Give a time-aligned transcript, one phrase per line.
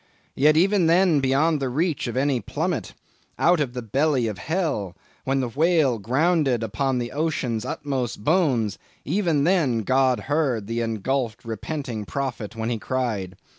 [0.33, 5.49] Yet even then beyond the reach of any plummet—'out of the belly of hell'—when the
[5.49, 12.55] whale grounded upon the ocean's utmost bones, even then, God heard the engulphed, repenting prophet
[12.55, 13.35] when he cried.